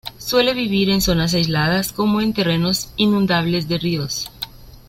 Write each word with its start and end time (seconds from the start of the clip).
Suele 0.17 0.55
vivir 0.55 0.89
en 0.89 0.99
zonas 0.99 1.35
aisladas, 1.35 1.93
como 1.93 2.21
en 2.21 2.33
terrenos 2.33 2.91
inundables 2.97 3.67
de 3.67 3.77
ríos. 3.77 4.31